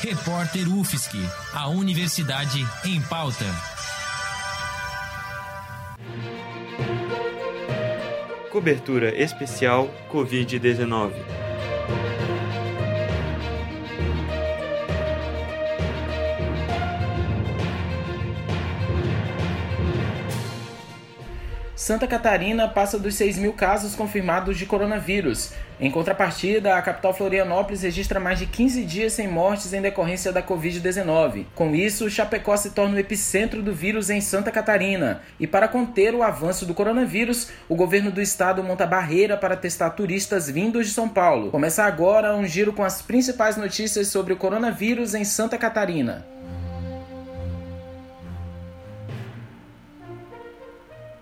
[0.00, 1.18] Repórter UFSC,
[1.54, 3.46] a Universidade em Pauta.
[8.52, 11.45] Cobertura especial Covid-19.
[21.86, 25.52] Santa Catarina passa dos 6 mil casos confirmados de coronavírus.
[25.78, 30.42] Em contrapartida, a capital Florianópolis registra mais de 15 dias sem mortes em decorrência da
[30.42, 31.44] Covid-19.
[31.54, 35.20] Com isso, Chapecó se torna o epicentro do vírus em Santa Catarina.
[35.38, 39.90] E para conter o avanço do coronavírus, o governo do estado monta barreira para testar
[39.90, 41.52] turistas vindos de São Paulo.
[41.52, 46.26] Começa agora um giro com as principais notícias sobre o coronavírus em Santa Catarina.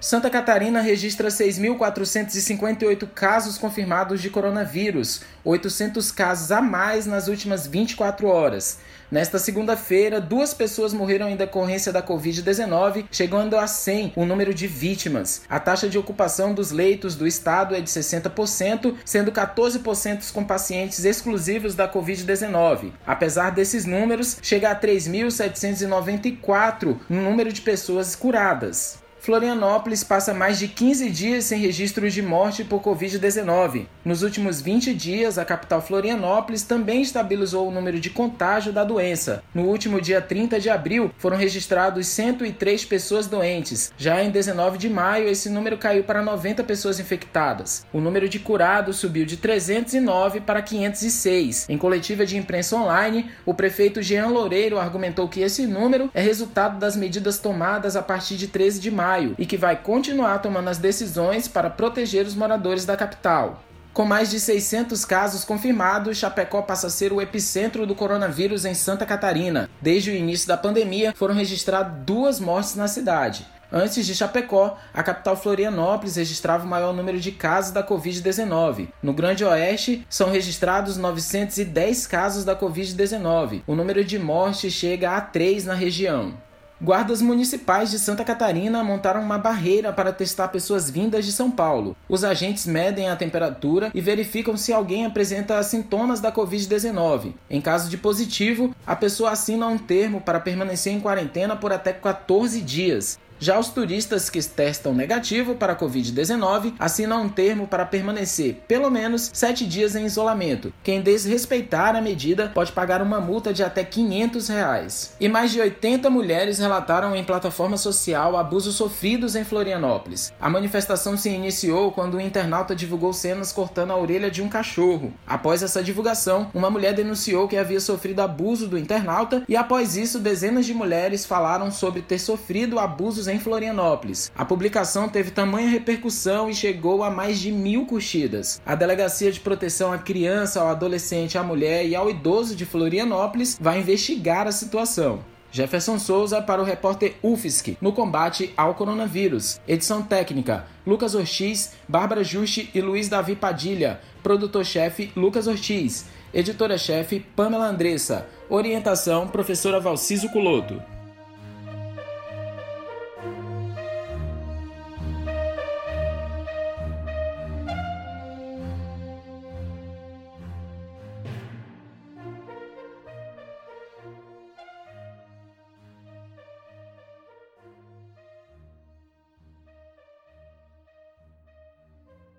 [0.00, 8.28] Santa Catarina registra 6.458 casos confirmados de coronavírus, 800 casos a mais nas últimas 24
[8.28, 8.78] horas.
[9.10, 14.68] Nesta segunda-feira, duas pessoas morreram em decorrência da Covid-19, chegando a 100 o número de
[14.68, 15.42] vítimas.
[15.48, 21.04] A taxa de ocupação dos leitos do estado é de 60%, sendo 14% com pacientes
[21.04, 22.92] exclusivos da Covid-19.
[23.04, 29.07] Apesar desses números, chega a 3.794 no número de pessoas curadas.
[29.20, 33.86] Florianópolis passa mais de 15 dias sem registros de morte por Covid-19.
[34.04, 39.42] Nos últimos 20 dias, a capital Florianópolis também estabilizou o número de contágio da doença.
[39.54, 43.92] No último dia 30 de abril, foram registrados 103 pessoas doentes.
[43.98, 47.84] Já em 19 de maio, esse número caiu para 90 pessoas infectadas.
[47.92, 51.68] O número de curados subiu de 309 para 506.
[51.68, 56.78] Em coletiva de imprensa online, o prefeito Jean Loureiro argumentou que esse número é resultado
[56.78, 60.68] das medidas tomadas a partir de 13 de maio maio e que vai continuar tomando
[60.68, 63.62] as decisões para proteger os moradores da capital.
[63.94, 68.74] Com mais de 600 casos confirmados, Chapecó passa a ser o epicentro do coronavírus em
[68.74, 69.68] Santa Catarina.
[69.80, 73.46] Desde o início da pandemia, foram registradas duas mortes na cidade.
[73.72, 78.88] Antes de Chapecó, a capital Florianópolis registrava o maior número de casos da Covid-19.
[79.02, 83.62] No Grande Oeste, são registrados 910 casos da Covid-19.
[83.66, 86.34] O número de mortes chega a 3 na região.
[86.80, 91.96] Guardas municipais de Santa Catarina montaram uma barreira para testar pessoas vindas de São Paulo.
[92.08, 97.34] Os agentes medem a temperatura e verificam se alguém apresenta sintomas da Covid-19.
[97.50, 101.92] Em caso de positivo, a pessoa assina um termo para permanecer em quarentena por até
[101.92, 103.18] 14 dias.
[103.40, 108.90] Já os turistas que testam negativo para a Covid-19 assinam um termo para permanecer pelo
[108.90, 110.72] menos 7 dias em isolamento.
[110.82, 115.14] Quem desrespeitar a medida pode pagar uma multa de até 500 reais.
[115.20, 120.32] E mais de 80 mulheres relataram em plataforma social abusos sofridos em Florianópolis.
[120.40, 125.12] A manifestação se iniciou quando o internauta divulgou cenas cortando a orelha de um cachorro.
[125.24, 130.18] Após essa divulgação, uma mulher denunciou que havia sofrido abuso do internauta e após isso
[130.18, 134.32] dezenas de mulheres falaram sobre ter sofrido abusos em Florianópolis.
[134.36, 138.60] A publicação teve tamanha repercussão e chegou a mais de mil curtidas.
[138.64, 143.58] A Delegacia de Proteção à Criança, ao Adolescente, à Mulher e ao Idoso de Florianópolis
[143.60, 145.20] vai investigar a situação.
[145.50, 149.60] Jefferson Souza para o repórter UFSC no combate ao coronavírus.
[149.66, 154.00] Edição técnica: Lucas Ortiz, Bárbara Juste e Luiz Davi Padilha.
[154.22, 156.06] Produtor-chefe: Lucas Ortiz.
[156.34, 158.26] Editora-chefe: Pamela Andressa.
[158.50, 160.82] Orientação: Professora Valciso Culoto.